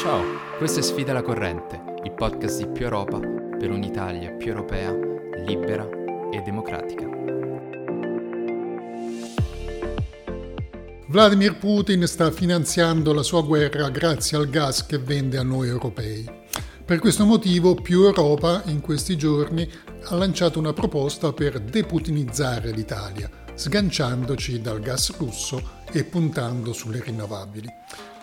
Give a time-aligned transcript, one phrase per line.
[0.00, 0.24] Ciao,
[0.56, 4.96] questo è Sfida la Corrente, il podcast di Più Europa per un'Italia più europea,
[5.44, 5.86] libera
[6.32, 7.06] e democratica.
[11.06, 16.24] Vladimir Putin sta finanziando la sua guerra grazie al gas che vende a noi europei.
[16.82, 19.70] Per questo motivo Più Europa in questi giorni
[20.04, 23.28] ha lanciato una proposta per deputinizzare l'Italia,
[23.60, 27.68] sganciandoci dal gas russo e puntando sulle rinnovabili.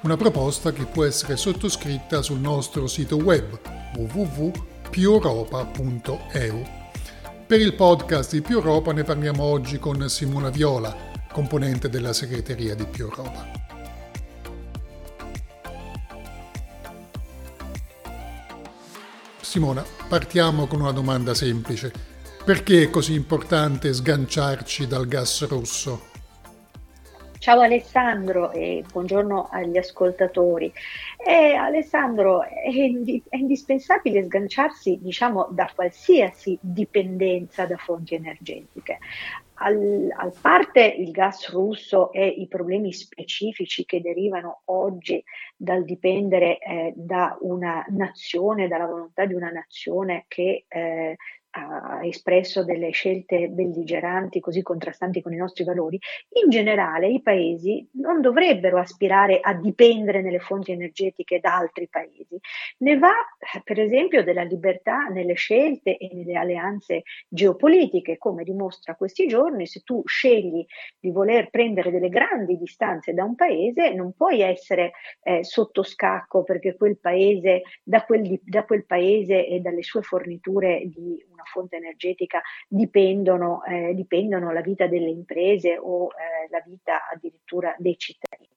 [0.02, 3.60] Una proposta che può essere sottoscritta sul nostro sito web
[3.96, 6.68] www.piueuropa.eu.
[7.46, 12.74] Per il podcast di Più Europa ne parliamo oggi con Simona Viola, componente della segreteria
[12.74, 13.52] di Più Europa.
[19.40, 22.17] Simona, partiamo con una domanda semplice.
[22.48, 26.00] Perché è così importante sganciarci dal gas russo?
[27.40, 30.72] Ciao Alessandro e buongiorno agli ascoltatori.
[31.18, 39.00] Eh, Alessandro, è, è, indispensabile sganciarsi diciamo, da qualsiasi dipendenza da fonti energetiche.
[39.56, 45.22] A parte il gas russo e i problemi specifici che derivano oggi
[45.58, 51.18] dal dipendere eh, da una nazione, dalla volontà di una nazione che eh,
[51.58, 56.00] ha espresso delle scelte belligeranti così contrastanti con i nostri valori,
[56.44, 62.40] in generale i paesi non dovrebbero aspirare a dipendere nelle fonti energetiche da altri paesi.
[62.80, 63.14] Ne va
[63.64, 69.82] per esempio della libertà nelle scelte e nelle alleanze geopolitiche, come dimostra questi giorni, se
[69.82, 70.66] tu scegli
[71.00, 74.92] di voler prendere delle grandi distanze da un paese, non puoi essere
[75.24, 80.84] eh, sotto scacco perché quel paese, da quel, da quel paese e dalle sue forniture
[80.86, 87.08] di una fonte energetica dipendono, eh, dipendono la vita delle imprese o eh, la vita
[87.12, 88.50] addirittura dei cittadini.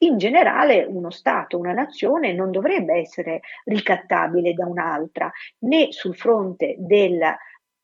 [0.00, 6.74] In generale uno Stato, una nazione non dovrebbe essere ricattabile da un'altra né sul fronte
[6.78, 7.20] del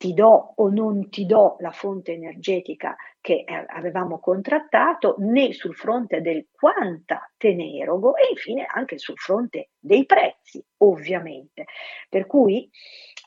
[0.00, 5.74] ti do o non ti do la fonte energetica che eh, avevamo contrattato, né sul
[5.74, 11.66] fronte del quanta te ne erogo e infine anche sul fronte dei prezzi, ovviamente.
[12.08, 12.66] Per cui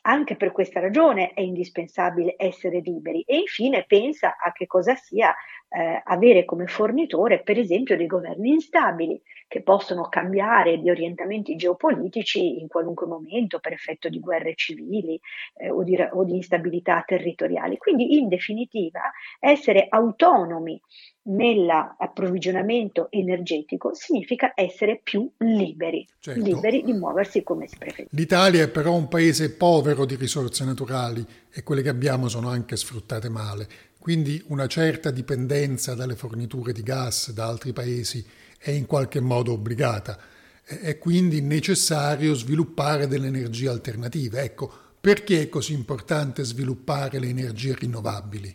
[0.06, 3.22] anche per questa ragione è indispensabile essere liberi.
[3.22, 5.34] E infine pensa a che cosa sia
[5.74, 12.60] eh, avere come fornitore, per esempio, dei governi instabili che possono cambiare di orientamenti geopolitici
[12.60, 15.18] in qualunque momento per effetto di guerre civili
[15.56, 17.76] eh, o, di, o di instabilità territoriali.
[17.76, 19.00] Quindi, in definitiva,
[19.40, 20.80] essere autonomi
[21.26, 26.42] nell'approvvigionamento energetico significa essere più liberi, certo.
[26.42, 28.14] liberi di muoversi come si preferisce.
[28.14, 32.76] L'Italia è però un paese povero di risorse naturali e quelle che abbiamo sono anche
[32.76, 33.66] sfruttate male,
[34.04, 38.22] quindi una certa dipendenza dalle forniture di gas da altri paesi
[38.58, 40.18] è in qualche modo obbligata.
[40.62, 44.42] È quindi necessario sviluppare delle energie alternative.
[44.42, 44.70] Ecco,
[45.00, 48.54] perché è così importante sviluppare le energie rinnovabili?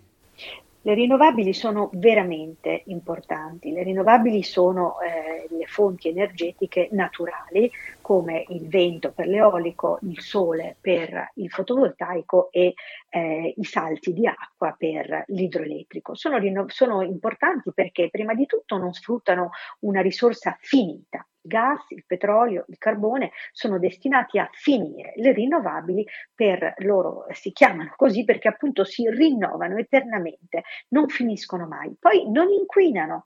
[0.82, 7.70] Le rinnovabili sono veramente importanti, le rinnovabili sono eh, le fonti energetiche naturali
[8.00, 12.76] come il vento per l'eolico, il sole per il fotovoltaico e
[13.10, 16.16] eh, i salti di acqua per l'idroelettrico.
[16.16, 22.04] Sono, rinno- sono importanti perché prima di tutto non sfruttano una risorsa finita, gas, il
[22.06, 25.14] petrolio, il carbone sono destinati a finire.
[25.16, 31.96] Le rinnovabili per loro si chiamano così perché appunto si rinnovano eternamente, non finiscono mai.
[32.00, 33.26] Poi non inquinano.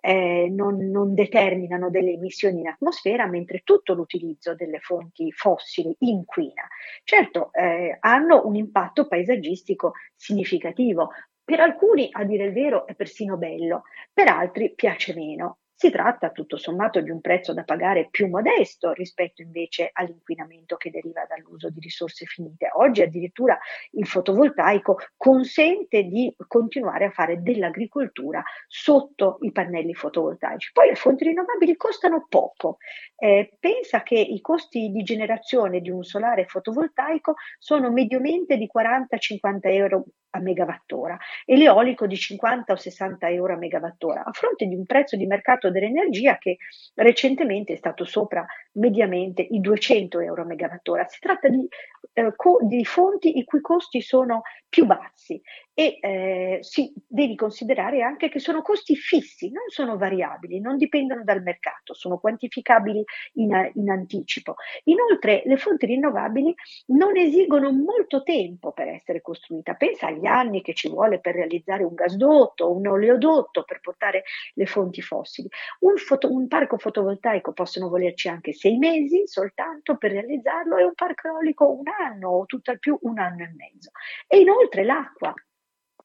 [0.00, 6.68] Eh, non, non, determinano delle emissioni in atmosfera, mentre tutto l'utilizzo delle fonti fossili inquina.
[7.04, 11.08] Certo, eh, hanno un impatto paesaggistico significativo.
[11.42, 15.60] Per alcuni, a dire il vero, è persino bello, per altri piace meno.
[15.76, 20.90] Si tratta tutto sommato di un prezzo da pagare più modesto rispetto invece all'inquinamento che
[20.90, 22.68] deriva dall'uso di risorse finite.
[22.74, 23.58] Oggi addirittura
[23.90, 30.70] il fotovoltaico consente di continuare a fare dell'agricoltura sotto i pannelli fotovoltaici.
[30.72, 32.76] Poi le fonti rinnovabili costano poco.
[33.16, 39.72] Eh, pensa che i costi di generazione di un solare fotovoltaico sono mediamente di 40-50
[39.72, 40.04] euro
[40.34, 44.84] a megawattora e l'eolico di 50 o 60 euro a megawattora, a fronte di un
[44.84, 46.56] prezzo di mercato dell'energia che
[46.94, 51.06] recentemente è stato sopra mediamente i 200 euro a megawattora.
[51.06, 51.66] Si tratta di,
[52.14, 55.40] eh, co- di fonti i cui costi sono più bassi
[55.72, 61.22] e eh, si, devi considerare anche che sono costi fissi, non sono variabili, non dipendono
[61.24, 64.54] dal mercato, sono quantificabili in, in anticipo.
[64.84, 66.54] Inoltre le fonti rinnovabili
[66.86, 69.74] non esigono molto tempo per essere costruite.
[69.76, 74.22] Pensa agli gli anni che ci vuole per realizzare un gasdotto, un oleodotto per portare
[74.54, 75.48] le fonti fossili.
[75.80, 80.94] Un, foto, un parco fotovoltaico possono volerci anche sei mesi soltanto per realizzarlo e un
[80.94, 83.90] parco eolico un anno o tutto al più un anno e mezzo.
[84.26, 85.32] E inoltre l'acqua,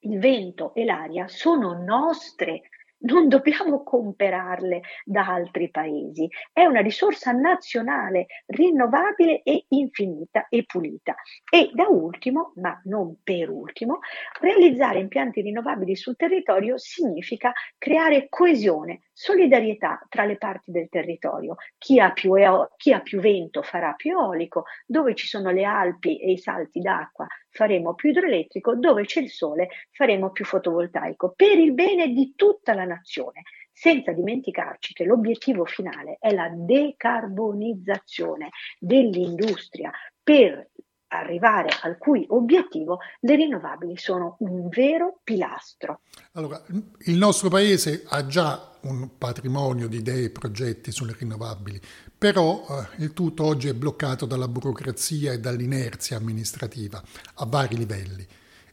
[0.02, 2.62] il vento e l'aria sono nostre
[3.02, 11.16] non dobbiamo comperarle da altri paesi, è una risorsa nazionale rinnovabile e infinita e pulita.
[11.50, 14.00] E da ultimo, ma non per ultimo,
[14.42, 21.58] realizzare impianti rinnovabili sul territorio significa creare coesione, solidarietà tra le parti del territorio.
[21.78, 25.66] Chi ha più, eo- chi ha più vento farà più eolico, dove ci sono le
[25.66, 31.34] Alpi e i salti d'acqua faremo più idroelettrico, dove c'è il sole faremo più fotovoltaico,
[31.36, 33.42] per il bene di tutta la nazione,
[33.74, 39.92] senza dimenticarci che l'obiettivo finale è la decarbonizzazione dell'industria
[40.24, 40.70] per
[41.10, 46.02] arrivare al cui obiettivo le rinnovabili sono un vero pilastro.
[46.34, 46.64] Allora,
[47.00, 51.80] il nostro paese ha già un patrimonio di idee e progetti sulle rinnovabili,
[52.18, 57.02] però eh, il tutto oggi è bloccato dalla burocrazia e dall'inerzia amministrativa
[57.36, 58.28] a vari livelli.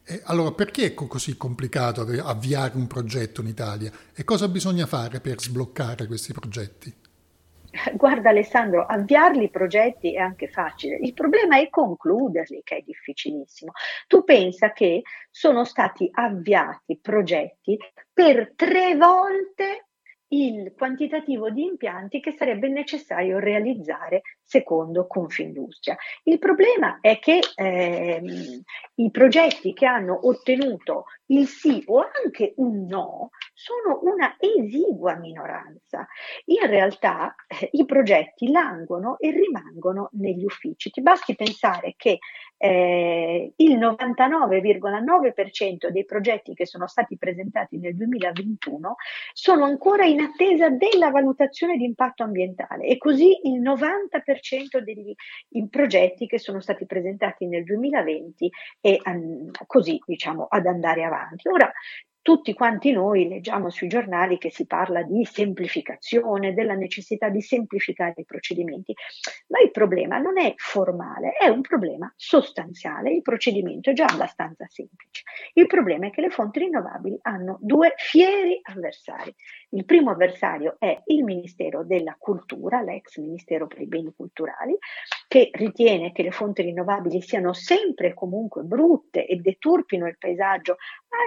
[0.09, 5.19] E allora perché è così complicato avviare un progetto in Italia e cosa bisogna fare
[5.19, 6.93] per sbloccare questi progetti?
[7.93, 13.71] Guarda Alessandro, avviarli i progetti è anche facile, il problema è concluderli che è difficilissimo.
[14.07, 17.77] Tu pensa che sono stati avviati progetti
[18.13, 19.86] per tre volte
[20.29, 25.95] il quantitativo di impianti che sarebbe necessario realizzare secondo Confindustria.
[26.23, 28.61] Il problema è che ehm,
[28.95, 36.07] i progetti che hanno ottenuto il sì o anche un no sono una esigua minoranza.
[36.45, 40.91] In realtà eh, i progetti languono e rimangono negli uffici.
[40.91, 42.19] Ti basti pensare che
[42.57, 48.95] eh, il 99,9% dei progetti che sono stati presentati nel 2021
[49.33, 55.15] sono ancora in attesa della valutazione di impatto ambientale e così il 90% degli
[55.69, 58.51] progetti che sono stati presentati nel 2020
[58.81, 61.47] è um, così diciamo ad andare avanti.
[61.47, 61.71] Ora
[62.27, 68.15] tutti quanti noi leggiamo sui giornali che si parla di semplificazione, della necessità di semplificare
[68.17, 68.93] i procedimenti,
[69.47, 73.13] ma il problema non è formale, è un problema sostanziale.
[73.13, 75.23] Il procedimento è già abbastanza semplice.
[75.53, 79.33] Il problema è che le fonti rinnovabili hanno due fieri avversari.
[79.69, 84.77] Il primo avversario è il Ministero della Cultura, l'ex Ministero per i beni culturali,
[85.29, 90.75] che ritiene che le fonti rinnovabili siano sempre e comunque brutte e deturpino il paesaggio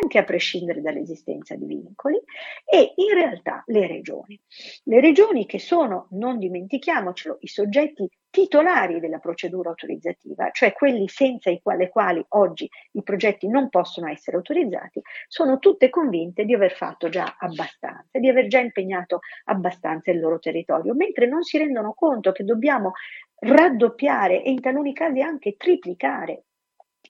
[0.03, 2.20] anche a prescindere dall'esistenza di vincoli,
[2.64, 4.40] e in realtà le regioni.
[4.84, 11.50] Le regioni che sono, non dimentichiamocelo, i soggetti titolari della procedura autorizzativa, cioè quelli senza
[11.50, 16.72] i quali, quali oggi i progetti non possono essere autorizzati, sono tutte convinte di aver
[16.72, 21.93] fatto già abbastanza, di aver già impegnato abbastanza il loro territorio, mentre non si rendono
[21.93, 22.93] conto che dobbiamo
[23.40, 26.44] raddoppiare e in taluni casi anche triplicare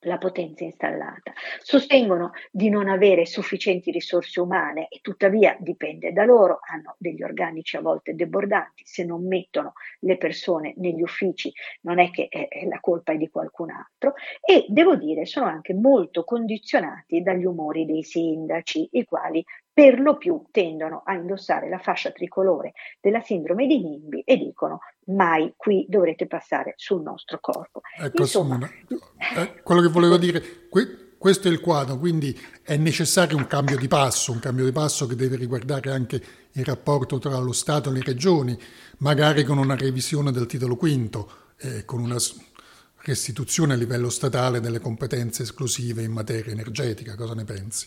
[0.01, 1.33] la potenza installata.
[1.59, 7.77] Sostengono di non avere sufficienti risorse umane e tuttavia dipende da loro, hanno degli organici
[7.77, 11.53] a volte debordanti, se non mettono le persone negli uffici
[11.83, 14.15] non è che è, è la colpa è di qualcun altro
[14.45, 20.17] e devo dire sono anche molto condizionati dagli umori dei sindaci, i quali per lo
[20.17, 25.87] più tendono a indossare la fascia tricolore della sindrome di Nimbi e dicono mai qui
[25.89, 27.81] dovrete passare sul nostro corpo.
[27.99, 28.59] Ecco, Insomma,
[29.37, 33.77] eh, quello che volevo dire, que- questo è il quadro, quindi è necessario un cambio
[33.77, 36.23] di passo, un cambio di passo che deve riguardare anche
[36.53, 38.59] il rapporto tra lo Stato e le regioni,
[38.99, 42.17] magari con una revisione del titolo quinto, eh, con una
[43.03, 47.15] restituzione a livello statale delle competenze esclusive in materia energetica.
[47.17, 47.87] Cosa ne pensi?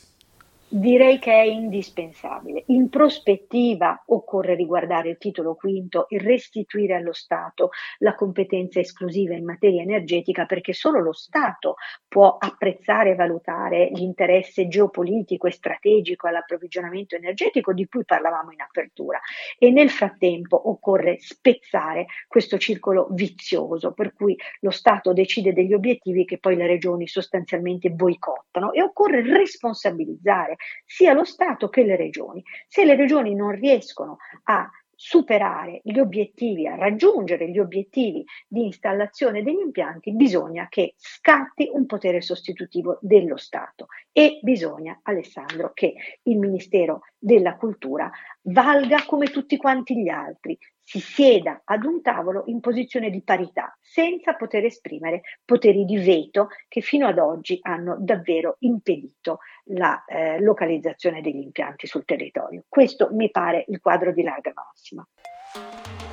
[0.76, 2.64] Direi che è indispensabile.
[2.70, 9.46] In prospettiva occorre riguardare il titolo quinto e restituire allo Stato la competenza esclusiva in
[9.46, 11.76] materia energetica perché solo lo Stato
[12.08, 19.20] può apprezzare e valutare l'interesse geopolitico e strategico all'approvvigionamento energetico di cui parlavamo in apertura
[19.60, 26.26] e nel frattempo occorre spezzare questo circolo vizioso per cui lo Stato decide degli obiettivi
[26.26, 32.44] che poi le regioni sostanzialmente boicottano e occorre responsabilizzare sia lo Stato che le regioni.
[32.68, 39.44] Se le regioni non riescono a superare gli obiettivi, a raggiungere gli obiettivi di installazione
[39.44, 45.94] degli impianti, bisogna che scatti un potere sostitutivo dello Stato e bisogna, Alessandro, che
[46.24, 48.10] il Ministero della Cultura
[48.44, 53.78] valga come tutti quanti gli altri, si sieda ad un tavolo in posizione di parità,
[53.82, 60.40] senza poter esprimere poteri di veto che fino ad oggi hanno davvero impedito la eh,
[60.42, 62.64] localizzazione degli impianti sul territorio.
[62.68, 65.08] Questo mi pare il quadro di larga massima.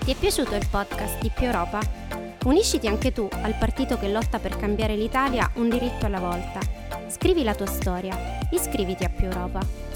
[0.05, 1.81] Ti è piaciuto il podcast di Più Europa?
[2.45, 6.61] Unisciti anche tu al partito che lotta per cambiare l'Italia un diritto alla volta.
[7.09, 8.15] Scrivi la tua storia,
[8.51, 9.90] iscriviti a Più Europa.